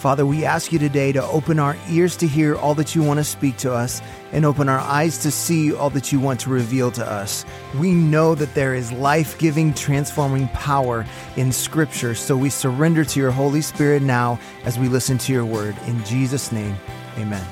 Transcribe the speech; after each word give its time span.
Father, 0.00 0.24
we 0.24 0.46
ask 0.46 0.72
you 0.72 0.78
today 0.78 1.12
to 1.12 1.22
open 1.24 1.58
our 1.58 1.76
ears 1.90 2.16
to 2.16 2.26
hear 2.26 2.56
all 2.56 2.74
that 2.76 2.94
you 2.94 3.02
want 3.02 3.18
to 3.20 3.24
speak 3.24 3.58
to 3.58 3.70
us 3.70 4.00
and 4.32 4.46
open 4.46 4.66
our 4.66 4.78
eyes 4.78 5.18
to 5.18 5.30
see 5.30 5.74
all 5.74 5.90
that 5.90 6.10
you 6.10 6.18
want 6.18 6.40
to 6.40 6.48
reveal 6.48 6.90
to 6.92 7.06
us. 7.06 7.44
We 7.78 7.92
know 7.92 8.34
that 8.34 8.54
there 8.54 8.74
is 8.74 8.90
life 8.92 9.38
giving, 9.38 9.74
transforming 9.74 10.48
power 10.48 11.04
in 11.36 11.52
Scripture, 11.52 12.14
so 12.14 12.34
we 12.34 12.48
surrender 12.48 13.04
to 13.04 13.20
your 13.20 13.30
Holy 13.30 13.60
Spirit 13.60 14.00
now 14.00 14.40
as 14.64 14.78
we 14.78 14.88
listen 14.88 15.18
to 15.18 15.34
your 15.34 15.44
word. 15.44 15.76
In 15.86 16.02
Jesus' 16.06 16.50
name, 16.50 16.76
amen. 17.18 17.46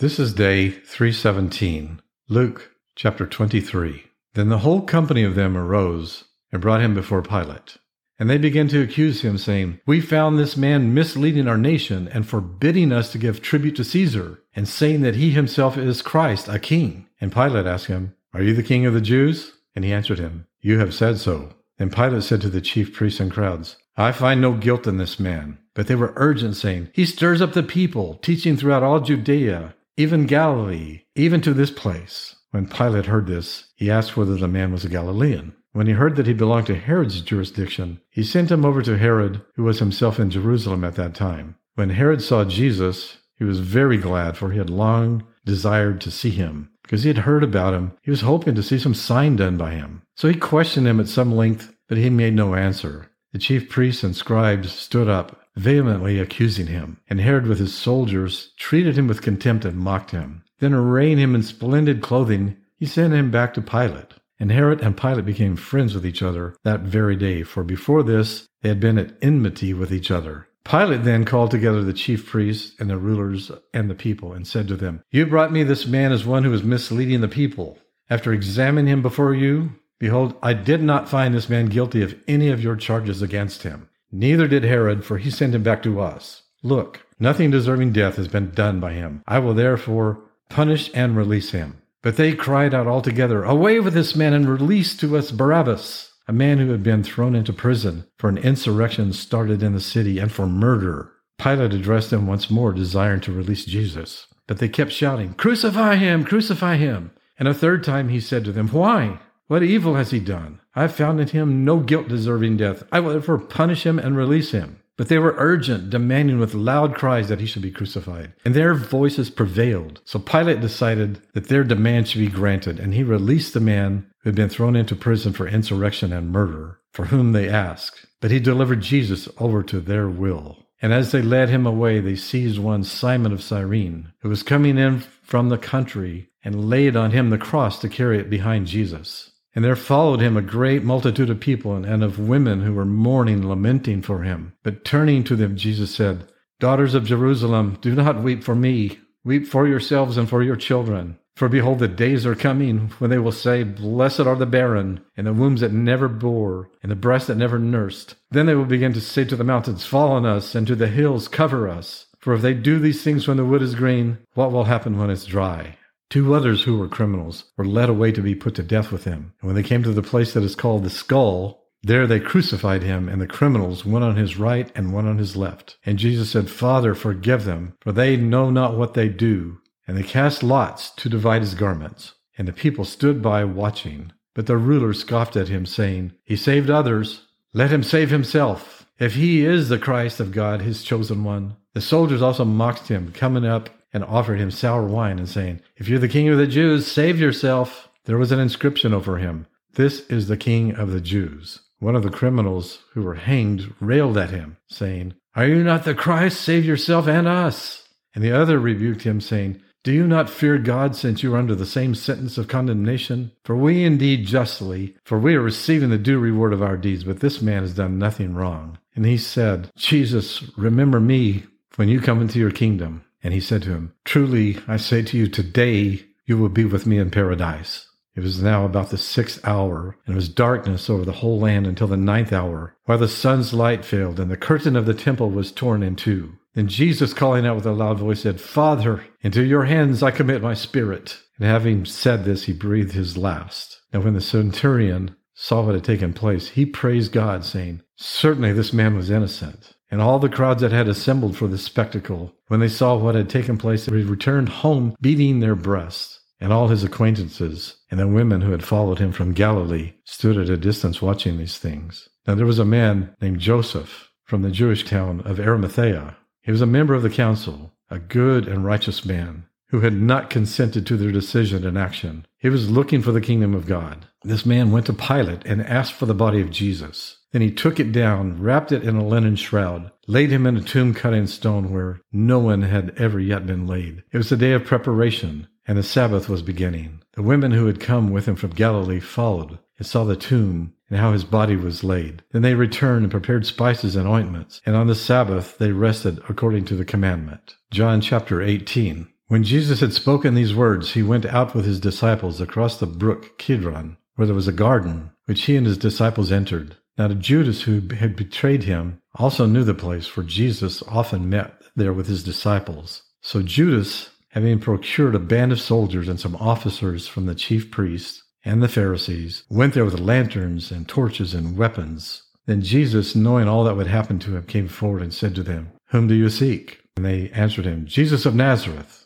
This 0.00 0.18
is 0.18 0.34
day 0.34 0.68
317, 0.68 2.02
Luke 2.28 2.72
chapter 2.94 3.24
23. 3.24 4.04
Then 4.34 4.50
the 4.50 4.58
whole 4.58 4.82
company 4.82 5.22
of 5.22 5.34
them 5.34 5.56
arose 5.56 6.24
and 6.52 6.60
brought 6.60 6.82
him 6.82 6.92
before 6.92 7.22
Pilate. 7.22 7.78
And 8.18 8.30
they 8.30 8.38
began 8.38 8.68
to 8.68 8.80
accuse 8.80 9.22
him, 9.22 9.36
saying, 9.36 9.80
We 9.86 10.00
found 10.00 10.38
this 10.38 10.56
man 10.56 10.94
misleading 10.94 11.48
our 11.48 11.58
nation 11.58 12.08
and 12.08 12.26
forbidding 12.26 12.92
us 12.92 13.12
to 13.12 13.18
give 13.18 13.42
tribute 13.42 13.76
to 13.76 13.84
Caesar, 13.84 14.42
and 14.54 14.66
saying 14.66 15.02
that 15.02 15.16
he 15.16 15.30
himself 15.30 15.76
is 15.76 16.00
Christ, 16.00 16.48
a 16.48 16.58
king. 16.58 17.08
And 17.20 17.32
Pilate 17.32 17.66
asked 17.66 17.86
him, 17.86 18.14
Are 18.32 18.42
you 18.42 18.54
the 18.54 18.62
king 18.62 18.86
of 18.86 18.94
the 18.94 19.00
Jews? 19.00 19.52
And 19.74 19.84
he 19.84 19.92
answered 19.92 20.18
him, 20.18 20.46
You 20.60 20.78
have 20.78 20.94
said 20.94 21.18
so. 21.18 21.50
Then 21.78 21.90
Pilate 21.90 22.22
said 22.22 22.40
to 22.40 22.48
the 22.48 22.62
chief 22.62 22.94
priests 22.94 23.20
and 23.20 23.30
crowds, 23.30 23.76
I 23.98 24.12
find 24.12 24.40
no 24.40 24.54
guilt 24.54 24.86
in 24.86 24.96
this 24.96 25.20
man. 25.20 25.58
But 25.74 25.86
they 25.88 25.94
were 25.94 26.14
urgent, 26.16 26.56
saying, 26.56 26.88
He 26.94 27.04
stirs 27.04 27.42
up 27.42 27.52
the 27.52 27.62
people, 27.62 28.14
teaching 28.22 28.56
throughout 28.56 28.82
all 28.82 29.00
Judea, 29.00 29.74
even 29.98 30.26
Galilee, 30.26 31.02
even 31.14 31.42
to 31.42 31.52
this 31.52 31.70
place. 31.70 32.36
When 32.50 32.66
Pilate 32.66 33.06
heard 33.06 33.26
this, 33.26 33.66
he 33.74 33.90
asked 33.90 34.16
whether 34.16 34.36
the 34.36 34.48
man 34.48 34.72
was 34.72 34.84
a 34.86 34.88
Galilean. 34.88 35.54
When 35.76 35.88
he 35.88 35.92
heard 35.92 36.16
that 36.16 36.26
he 36.26 36.32
belonged 36.32 36.68
to 36.68 36.74
Herod's 36.74 37.20
jurisdiction, 37.20 38.00
he 38.08 38.22
sent 38.22 38.50
him 38.50 38.64
over 38.64 38.80
to 38.80 38.96
Herod, 38.96 39.42
who 39.56 39.64
was 39.64 39.78
himself 39.78 40.18
in 40.18 40.30
Jerusalem 40.30 40.84
at 40.84 40.94
that 40.94 41.14
time. 41.14 41.56
When 41.74 41.90
Herod 41.90 42.22
saw 42.22 42.46
Jesus, 42.46 43.18
he 43.34 43.44
was 43.44 43.60
very 43.60 43.98
glad, 43.98 44.38
for 44.38 44.50
he 44.50 44.56
had 44.56 44.70
long 44.70 45.26
desired 45.44 46.00
to 46.00 46.10
see 46.10 46.30
him. 46.30 46.70
Because 46.82 47.02
he 47.02 47.08
had 47.08 47.18
heard 47.18 47.44
about 47.44 47.74
him, 47.74 47.92
he 48.00 48.10
was 48.10 48.22
hoping 48.22 48.54
to 48.54 48.62
see 48.62 48.78
some 48.78 48.94
sign 48.94 49.36
done 49.36 49.58
by 49.58 49.72
him. 49.72 50.00
So 50.14 50.28
he 50.28 50.36
questioned 50.36 50.86
him 50.86 50.98
at 50.98 51.08
some 51.08 51.36
length, 51.36 51.76
but 51.90 51.98
he 51.98 52.08
made 52.08 52.32
no 52.32 52.54
answer. 52.54 53.10
The 53.34 53.38
chief 53.38 53.68
priests 53.68 54.02
and 54.02 54.16
scribes 54.16 54.72
stood 54.72 55.10
up, 55.10 55.42
vehemently 55.56 56.18
accusing 56.18 56.68
him, 56.68 57.02
and 57.10 57.20
Herod 57.20 57.46
with 57.46 57.58
his 57.58 57.74
soldiers 57.74 58.54
treated 58.58 58.96
him 58.96 59.08
with 59.08 59.20
contempt 59.20 59.66
and 59.66 59.76
mocked 59.76 60.12
him. 60.12 60.42
Then 60.58 60.72
arraying 60.72 61.18
him 61.18 61.34
in 61.34 61.42
splendid 61.42 62.00
clothing, 62.00 62.56
he 62.78 62.86
sent 62.86 63.12
him 63.12 63.30
back 63.30 63.52
to 63.52 63.60
Pilate. 63.60 64.14
And 64.38 64.52
Herod 64.52 64.82
and 64.82 64.96
Pilate 64.96 65.24
became 65.24 65.56
friends 65.56 65.94
with 65.94 66.04
each 66.04 66.22
other 66.22 66.56
that 66.62 66.80
very 66.80 67.16
day, 67.16 67.42
for 67.42 67.64
before 67.64 68.02
this 68.02 68.46
they 68.62 68.68
had 68.68 68.80
been 68.80 68.98
at 68.98 69.16
enmity 69.22 69.72
with 69.72 69.92
each 69.92 70.10
other. 70.10 70.48
Pilate 70.64 71.04
then 71.04 71.24
called 71.24 71.52
together 71.52 71.82
the 71.82 71.92
chief 71.92 72.26
priests 72.26 72.74
and 72.80 72.90
the 72.90 72.98
rulers 72.98 73.52
and 73.72 73.88
the 73.88 73.94
people, 73.94 74.32
and 74.32 74.46
said 74.46 74.66
to 74.68 74.76
them, 74.76 75.02
You 75.10 75.24
brought 75.24 75.52
me 75.52 75.62
this 75.62 75.86
man 75.86 76.12
as 76.12 76.26
one 76.26 76.44
who 76.44 76.52
is 76.52 76.64
misleading 76.64 77.20
the 77.20 77.28
people. 77.28 77.78
After 78.10 78.32
examining 78.32 78.92
him 78.92 79.02
before 79.02 79.34
you, 79.34 79.74
behold, 79.98 80.34
I 80.42 80.54
did 80.54 80.82
not 80.82 81.08
find 81.08 81.32
this 81.32 81.48
man 81.48 81.66
guilty 81.66 82.02
of 82.02 82.16
any 82.26 82.50
of 82.50 82.62
your 82.62 82.76
charges 82.76 83.22
against 83.22 83.62
him. 83.62 83.88
Neither 84.10 84.48
did 84.48 84.64
Herod, 84.64 85.04
for 85.04 85.18
he 85.18 85.30
sent 85.30 85.54
him 85.54 85.62
back 85.62 85.82
to 85.84 86.00
us. 86.00 86.42
Look, 86.62 87.06
nothing 87.20 87.50
deserving 87.50 87.92
death 87.92 88.16
has 88.16 88.28
been 88.28 88.50
done 88.50 88.80
by 88.80 88.92
him. 88.92 89.22
I 89.26 89.38
will 89.38 89.54
therefore 89.54 90.20
punish 90.48 90.90
and 90.94 91.16
release 91.16 91.50
him. 91.50 91.80
But 92.02 92.16
they 92.16 92.34
cried 92.34 92.74
out 92.74 92.86
all 92.86 93.02
together, 93.02 93.42
Away 93.44 93.80
with 93.80 93.94
this 93.94 94.14
man 94.14 94.32
and 94.32 94.48
release 94.48 94.96
to 94.98 95.16
us 95.16 95.30
Barabbas, 95.30 96.12
a 96.28 96.32
man 96.32 96.58
who 96.58 96.70
had 96.70 96.82
been 96.82 97.02
thrown 97.02 97.34
into 97.34 97.52
prison 97.52 98.06
for 98.18 98.28
an 98.28 98.38
insurrection 98.38 99.12
started 99.12 99.62
in 99.62 99.72
the 99.72 99.80
city 99.80 100.18
and 100.18 100.30
for 100.30 100.46
murder. 100.46 101.12
Pilate 101.38 101.74
addressed 101.74 102.10
them 102.10 102.26
once 102.26 102.50
more, 102.50 102.72
desiring 102.72 103.20
to 103.22 103.32
release 103.32 103.64
Jesus. 103.64 104.26
But 104.46 104.58
they 104.58 104.68
kept 104.68 104.92
shouting, 104.92 105.34
Crucify 105.34 105.96
him! 105.96 106.24
Crucify 106.24 106.76
him! 106.76 107.10
And 107.38 107.48
a 107.48 107.54
third 107.54 107.84
time 107.84 108.08
he 108.08 108.20
said 108.20 108.44
to 108.44 108.52
them, 108.52 108.68
Why? 108.68 109.20
What 109.48 109.62
evil 109.62 109.94
has 109.94 110.10
he 110.10 110.18
done? 110.18 110.60
I 110.74 110.82
have 110.82 110.94
found 110.94 111.20
in 111.20 111.28
him 111.28 111.64
no 111.64 111.78
guilt 111.80 112.08
deserving 112.08 112.56
death. 112.56 112.82
I 112.90 113.00
will 113.00 113.12
therefore 113.12 113.38
punish 113.38 113.84
him 113.84 113.98
and 113.98 114.16
release 114.16 114.50
him. 114.50 114.80
But 114.96 115.08
they 115.08 115.18
were 115.18 115.34
urgent, 115.36 115.90
demanding 115.90 116.38
with 116.38 116.54
loud 116.54 116.94
cries 116.94 117.28
that 117.28 117.40
he 117.40 117.46
should 117.46 117.62
be 117.62 117.70
crucified. 117.70 118.32
And 118.44 118.54
their 118.54 118.74
voices 118.74 119.28
prevailed. 119.28 120.00
So 120.04 120.18
Pilate 120.18 120.60
decided 120.60 121.20
that 121.34 121.48
their 121.48 121.64
demand 121.64 122.08
should 122.08 122.20
be 122.20 122.28
granted, 122.28 122.80
and 122.80 122.94
he 122.94 123.02
released 123.02 123.52
the 123.52 123.60
man 123.60 124.06
who 124.22 124.30
had 124.30 124.34
been 124.34 124.48
thrown 124.48 124.74
into 124.74 124.96
prison 124.96 125.32
for 125.34 125.46
insurrection 125.46 126.12
and 126.12 126.30
murder, 126.30 126.80
for 126.92 127.06
whom 127.06 127.32
they 127.32 127.48
asked. 127.48 128.06
But 128.20 128.30
he 128.30 128.40
delivered 128.40 128.80
Jesus 128.80 129.28
over 129.38 129.62
to 129.64 129.80
their 129.80 130.08
will. 130.08 130.66
And 130.80 130.92
as 130.92 131.12
they 131.12 131.22
led 131.22 131.48
him 131.48 131.66
away, 131.66 132.00
they 132.00 132.16
seized 132.16 132.58
one 132.58 132.84
Simon 132.84 133.32
of 133.32 133.42
Cyrene, 133.42 134.12
who 134.20 134.28
was 134.28 134.42
coming 134.42 134.78
in 134.78 135.00
from 135.00 135.48
the 135.48 135.58
country, 135.58 136.30
and 136.42 136.70
laid 136.70 136.96
on 136.96 137.10
him 137.10 137.30
the 137.30 137.38
cross 137.38 137.78
to 137.80 137.88
carry 137.88 138.18
it 138.18 138.30
behind 138.30 138.66
Jesus. 138.66 139.32
And 139.56 139.64
there 139.64 139.74
followed 139.74 140.20
him 140.20 140.36
a 140.36 140.42
great 140.42 140.84
multitude 140.84 141.30
of 141.30 141.40
people 141.40 141.74
and 141.82 142.04
of 142.04 142.18
women 142.18 142.60
who 142.60 142.74
were 142.74 142.84
mourning, 142.84 143.48
lamenting 143.48 144.02
for 144.02 144.22
him. 144.22 144.52
But 144.62 144.84
turning 144.84 145.24
to 145.24 145.34
them, 145.34 145.56
Jesus 145.56 145.94
said, 145.94 146.30
Daughters 146.60 146.94
of 146.94 147.06
Jerusalem, 147.06 147.78
do 147.80 147.94
not 147.94 148.22
weep 148.22 148.44
for 148.44 148.54
me. 148.54 148.98
Weep 149.24 149.46
for 149.46 149.66
yourselves 149.66 150.18
and 150.18 150.28
for 150.28 150.42
your 150.42 150.56
children. 150.56 151.18
For 151.36 151.48
behold, 151.48 151.78
the 151.78 151.88
days 151.88 152.26
are 152.26 152.34
coming 152.34 152.90
when 152.98 153.08
they 153.08 153.18
will 153.18 153.32
say, 153.32 153.62
Blessed 153.62 154.20
are 154.20 154.36
the 154.36 154.46
barren, 154.46 155.00
and 155.16 155.26
the 155.26 155.32
wombs 155.32 155.62
that 155.62 155.72
never 155.72 156.08
bore, 156.08 156.70
and 156.82 156.92
the 156.92 156.96
breasts 156.96 157.28
that 157.28 157.36
never 157.36 157.58
nursed. 157.58 158.14
Then 158.30 158.44
they 158.44 158.54
will 158.54 158.66
begin 158.66 158.92
to 158.92 159.00
say 159.00 159.24
to 159.24 159.36
the 159.36 159.44
mountains, 159.44 159.86
Fall 159.86 160.12
on 160.12 160.26
us, 160.26 160.54
and 160.54 160.66
to 160.66 160.76
the 160.76 160.88
hills, 160.88 161.28
Cover 161.28 161.66
us. 161.66 162.06
For 162.18 162.34
if 162.34 162.42
they 162.42 162.54
do 162.54 162.78
these 162.78 163.02
things 163.02 163.26
when 163.26 163.38
the 163.38 163.44
wood 163.44 163.62
is 163.62 163.74
green, 163.74 164.18
what 164.34 164.52
will 164.52 164.64
happen 164.64 164.98
when 164.98 165.10
it's 165.10 165.24
dry? 165.24 165.76
Two 166.08 166.34
others 166.34 166.62
who 166.62 166.78
were 166.78 166.88
criminals 166.88 167.44
were 167.56 167.64
led 167.64 167.88
away 167.88 168.12
to 168.12 168.22
be 168.22 168.34
put 168.34 168.54
to 168.54 168.62
death 168.62 168.92
with 168.92 169.04
him. 169.04 169.32
And 169.40 169.48
when 169.48 169.56
they 169.56 169.62
came 169.62 169.82
to 169.82 169.92
the 169.92 170.02
place 170.02 170.34
that 170.34 170.44
is 170.44 170.54
called 170.54 170.84
the 170.84 170.90
skull, 170.90 171.66
there 171.82 172.06
they 172.06 172.20
crucified 172.20 172.82
him, 172.82 173.08
and 173.08 173.20
the 173.20 173.26
criminals, 173.26 173.84
one 173.84 174.02
on 174.02 174.16
his 174.16 174.36
right 174.36 174.70
and 174.74 174.92
one 174.92 175.06
on 175.06 175.18
his 175.18 175.36
left. 175.36 175.76
And 175.84 175.98
Jesus 175.98 176.30
said, 176.30 176.50
Father, 176.50 176.94
forgive 176.94 177.44
them, 177.44 177.74
for 177.80 177.92
they 177.92 178.16
know 178.16 178.50
not 178.50 178.76
what 178.76 178.94
they 178.94 179.08
do. 179.08 179.58
And 179.86 179.96
they 179.96 180.02
cast 180.02 180.42
lots 180.42 180.90
to 180.90 181.08
divide 181.08 181.42
his 181.42 181.54
garments. 181.54 182.14
And 182.38 182.48
the 182.48 182.52
people 182.52 182.84
stood 182.84 183.22
by 183.22 183.44
watching. 183.44 184.12
But 184.34 184.46
the 184.46 184.56
ruler 184.56 184.92
scoffed 184.92 185.36
at 185.36 185.48
him, 185.48 185.64
saying, 185.64 186.12
He 186.24 186.36
saved 186.36 186.70
others. 186.70 187.22
Let 187.52 187.72
him 187.72 187.82
save 187.82 188.10
himself. 188.10 188.86
If 188.98 189.14
he 189.14 189.44
is 189.44 189.68
the 189.68 189.78
Christ 189.78 190.20
of 190.20 190.32
God, 190.32 190.62
his 190.62 190.82
chosen 190.82 191.24
one. 191.24 191.56
The 191.74 191.80
soldiers 191.80 192.22
also 192.22 192.44
mocked 192.44 192.88
him, 192.88 193.12
coming 193.12 193.44
up 193.44 193.70
and 193.96 194.04
offered 194.04 194.38
him 194.38 194.50
sour 194.50 194.82
wine 194.82 195.18
and 195.18 195.26
saying, 195.26 195.58
If 195.78 195.88
you're 195.88 195.98
the 195.98 196.06
king 196.06 196.28
of 196.28 196.36
the 196.36 196.46
Jews, 196.46 196.86
save 196.86 197.18
yourself. 197.18 197.88
There 198.04 198.18
was 198.18 198.30
an 198.30 198.38
inscription 198.38 198.92
over 198.92 199.16
him 199.16 199.46
This 199.72 200.00
is 200.08 200.28
the 200.28 200.36
king 200.36 200.74
of 200.74 200.90
the 200.90 201.00
Jews. 201.00 201.60
One 201.78 201.96
of 201.96 202.02
the 202.02 202.10
criminals 202.10 202.80
who 202.92 203.02
were 203.02 203.14
hanged 203.14 203.72
railed 203.80 204.18
at 204.18 204.28
him, 204.28 204.58
saying, 204.68 205.14
Are 205.34 205.46
you 205.46 205.64
not 205.64 205.84
the 205.84 205.94
Christ? 205.94 206.42
Save 206.42 206.66
yourself 206.66 207.08
and 207.08 207.26
us. 207.26 207.88
And 208.14 208.22
the 208.22 208.32
other 208.32 208.58
rebuked 208.58 209.02
him, 209.02 209.18
saying, 209.18 209.62
Do 209.82 209.92
you 209.92 210.06
not 210.06 210.28
fear 210.28 210.58
God, 210.58 210.94
since 210.94 211.22
you 211.22 211.34
are 211.34 211.38
under 211.38 211.54
the 211.54 211.64
same 211.64 211.94
sentence 211.94 212.36
of 212.36 212.48
condemnation? 212.48 213.32
For 213.44 213.56
we 213.56 213.82
indeed 213.82 214.26
justly, 214.26 214.94
for 215.04 215.18
we 215.18 215.34
are 215.36 215.42
receiving 215.42 215.88
the 215.88 215.96
due 215.96 216.18
reward 216.18 216.52
of 216.52 216.62
our 216.62 216.76
deeds, 216.76 217.04
but 217.04 217.20
this 217.20 217.40
man 217.40 217.62
has 217.62 217.72
done 217.72 217.98
nothing 217.98 218.34
wrong. 218.34 218.76
And 218.94 219.06
he 219.06 219.16
said, 219.16 219.70
Jesus, 219.74 220.44
remember 220.58 221.00
me 221.00 221.44
when 221.76 221.88
you 221.88 222.02
come 222.02 222.20
into 222.20 222.38
your 222.38 222.50
kingdom. 222.50 223.05
And 223.26 223.34
he 223.34 223.40
said 223.40 223.64
to 223.64 223.70
him, 223.70 223.92
Truly, 224.04 224.58
I 224.68 224.76
say 224.76 225.02
to 225.02 225.18
you, 225.18 225.26
today 225.26 226.06
you 226.26 226.38
will 226.38 226.48
be 226.48 226.64
with 226.64 226.86
me 226.86 226.96
in 226.96 227.10
paradise. 227.10 227.88
It 228.14 228.20
was 228.20 228.40
now 228.40 228.64
about 228.64 228.90
the 228.90 228.98
sixth 228.98 229.44
hour, 229.44 229.96
and 230.06 230.14
it 230.14 230.16
was 230.16 230.28
darkness 230.28 230.88
over 230.88 231.04
the 231.04 231.10
whole 231.10 231.40
land 231.40 231.66
until 231.66 231.88
the 231.88 231.96
ninth 231.96 232.32
hour, 232.32 232.76
while 232.84 232.98
the 232.98 233.08
sun's 233.08 233.52
light 233.52 233.84
failed, 233.84 234.20
and 234.20 234.30
the 234.30 234.36
curtain 234.36 234.76
of 234.76 234.86
the 234.86 234.94
temple 234.94 235.28
was 235.28 235.50
torn 235.50 235.82
in 235.82 235.96
two. 235.96 236.38
Then 236.54 236.68
Jesus, 236.68 237.12
calling 237.12 237.44
out 237.44 237.56
with 237.56 237.66
a 237.66 237.72
loud 237.72 237.98
voice, 237.98 238.20
said, 238.20 238.40
Father, 238.40 239.04
into 239.22 239.42
your 239.42 239.64
hands 239.64 240.04
I 240.04 240.12
commit 240.12 240.40
my 240.40 240.54
spirit. 240.54 241.18
And 241.40 241.48
having 241.48 241.84
said 241.84 242.24
this, 242.24 242.44
he 242.44 242.52
breathed 242.52 242.92
his 242.92 243.16
last. 243.16 243.80
Now 243.92 244.02
when 244.02 244.14
the 244.14 244.20
centurion 244.20 245.16
saw 245.34 245.62
what 245.62 245.74
had 245.74 245.82
taken 245.82 246.12
place, 246.12 246.50
he 246.50 246.64
praised 246.64 247.10
God, 247.10 247.44
saying, 247.44 247.82
Certainly 247.96 248.52
this 248.52 248.72
man 248.72 248.94
was 248.94 249.10
innocent. 249.10 249.74
And 249.90 250.00
all 250.00 250.18
the 250.18 250.28
crowds 250.28 250.62
that 250.62 250.72
had 250.72 250.88
assembled 250.88 251.36
for 251.36 251.46
the 251.46 251.58
spectacle, 251.58 252.34
when 252.48 252.60
they 252.60 252.68
saw 252.68 252.96
what 252.96 253.14
had 253.14 253.30
taken 253.30 253.56
place, 253.56 253.86
they 253.86 254.02
returned 254.02 254.48
home 254.48 254.96
beating 255.00 255.40
their 255.40 255.54
breasts. 255.54 256.20
And 256.38 256.52
all 256.52 256.68
his 256.68 256.84
acquaintances 256.84 257.76
and 257.90 257.98
the 257.98 258.06
women 258.06 258.42
who 258.42 258.50
had 258.50 258.62
followed 258.64 258.98
him 258.98 259.10
from 259.10 259.32
Galilee 259.32 259.94
stood 260.04 260.36
at 260.36 260.50
a 260.50 260.56
distance 260.58 261.00
watching 261.00 261.38
these 261.38 261.56
things. 261.56 262.10
Now 262.26 262.34
there 262.34 262.44
was 262.44 262.58
a 262.58 262.64
man 262.64 263.16
named 263.22 263.38
Joseph 263.40 264.10
from 264.24 264.42
the 264.42 264.50
Jewish 264.50 264.84
town 264.84 265.22
of 265.22 265.40
Arimathea. 265.40 266.16
He 266.42 266.50
was 266.50 266.60
a 266.60 266.66
member 266.66 266.94
of 266.94 267.02
the 267.02 267.08
council, 267.08 267.72
a 267.88 267.98
good 267.98 268.46
and 268.46 268.66
righteous 268.66 269.06
man 269.06 269.46
who 269.68 269.80
had 269.80 269.94
not 269.94 270.30
consented 270.30 270.86
to 270.86 270.96
their 270.96 271.12
decision 271.12 271.66
and 271.66 271.76
action. 271.76 272.26
He 272.38 272.48
was 272.48 272.70
looking 272.70 273.02
for 273.02 273.12
the 273.12 273.20
kingdom 273.20 273.54
of 273.54 273.66
God. 273.66 274.06
This 274.22 274.46
man 274.46 274.70
went 274.70 274.86
to 274.86 274.92
Pilate 274.92 275.44
and 275.44 275.62
asked 275.62 275.94
for 275.94 276.06
the 276.06 276.14
body 276.14 276.40
of 276.40 276.50
Jesus. 276.50 277.18
Then 277.32 277.42
he 277.42 277.50
took 277.50 277.78
it 277.80 277.92
down, 277.92 278.40
wrapped 278.40 278.72
it 278.72 278.84
in 278.84 278.96
a 278.96 279.06
linen 279.06 279.36
shroud, 279.36 279.90
laid 280.06 280.30
him 280.30 280.46
in 280.46 280.56
a 280.56 280.62
tomb 280.62 280.94
cut 280.94 281.14
in 281.14 281.26
stone 281.26 281.72
where 281.72 282.00
no 282.12 282.38
one 282.38 282.62
had 282.62 282.94
ever 282.96 283.20
yet 283.20 283.46
been 283.46 283.66
laid. 283.66 284.02
It 284.12 284.16
was 284.16 284.30
the 284.30 284.36
day 284.36 284.52
of 284.52 284.64
preparation, 284.64 285.48
and 285.66 285.76
the 285.76 285.82
Sabbath 285.82 286.28
was 286.28 286.42
beginning. 286.42 287.02
The 287.12 287.22
women 287.22 287.52
who 287.52 287.66
had 287.66 287.80
come 287.80 288.10
with 288.10 288.26
him 288.26 288.36
from 288.36 288.50
Galilee 288.50 289.00
followed 289.00 289.58
and 289.78 289.86
saw 289.86 290.04
the 290.04 290.16
tomb 290.16 290.74
and 290.88 290.98
how 290.98 291.12
his 291.12 291.24
body 291.24 291.56
was 291.56 291.82
laid. 291.82 292.22
Then 292.32 292.42
they 292.42 292.54
returned 292.54 293.02
and 293.04 293.10
prepared 293.10 293.46
spices 293.46 293.96
and 293.96 294.06
ointments, 294.06 294.60
and 294.64 294.76
on 294.76 294.86
the 294.86 294.94
Sabbath 294.94 295.58
they 295.58 295.72
rested 295.72 296.20
according 296.28 296.64
to 296.66 296.76
the 296.76 296.84
commandment. 296.84 297.56
John 297.70 298.00
chapter 298.00 298.40
18. 298.40 299.08
When 299.28 299.42
Jesus 299.42 299.80
had 299.80 299.92
spoken 299.92 300.34
these 300.34 300.54
words, 300.54 300.92
he 300.92 301.02
went 301.02 301.26
out 301.26 301.52
with 301.52 301.64
his 301.64 301.80
disciples 301.80 302.40
across 302.40 302.78
the 302.78 302.86
brook 302.86 303.38
Kidron, 303.38 303.96
where 304.14 304.26
there 304.26 304.36
was 304.36 304.46
a 304.46 304.52
garden, 304.52 305.10
which 305.24 305.42
he 305.46 305.56
and 305.56 305.66
his 305.66 305.76
disciples 305.76 306.30
entered. 306.30 306.76
Now 306.96 307.08
Judas, 307.08 307.62
who 307.62 307.82
had 307.96 308.14
betrayed 308.14 308.62
him, 308.62 309.00
also 309.16 309.46
knew 309.46 309.64
the 309.64 309.74
place, 309.74 310.06
for 310.06 310.22
Jesus 310.22 310.80
often 310.84 311.28
met 311.28 311.60
there 311.74 311.92
with 311.92 312.06
his 312.06 312.22
disciples. 312.22 313.02
So 313.20 313.42
Judas, 313.42 314.10
having 314.28 314.60
procured 314.60 315.16
a 315.16 315.18
band 315.18 315.50
of 315.50 315.60
soldiers 315.60 316.08
and 316.08 316.20
some 316.20 316.36
officers 316.36 317.08
from 317.08 317.26
the 317.26 317.34
chief 317.34 317.72
priests, 317.72 318.22
and 318.44 318.62
the 318.62 318.68
Pharisees 318.68 319.42
went 319.50 319.74
there 319.74 319.84
with 319.84 319.98
lanterns 319.98 320.70
and 320.70 320.88
torches 320.88 321.34
and 321.34 321.58
weapons. 321.58 322.22
Then 322.46 322.62
Jesus, 322.62 323.16
knowing 323.16 323.48
all 323.48 323.64
that 323.64 323.76
would 323.76 323.88
happen 323.88 324.20
to 324.20 324.36
him, 324.36 324.44
came 324.44 324.68
forward 324.68 325.02
and 325.02 325.12
said 325.12 325.34
to 325.34 325.42
them, 325.42 325.72
Whom 325.86 326.06
do 326.06 326.14
you 326.14 326.30
seek? 326.30 326.80
And 326.96 327.04
they 327.04 327.30
answered 327.30 327.64
him, 327.64 327.86
Jesus 327.86 328.24
of 328.24 328.36
Nazareth. 328.36 329.05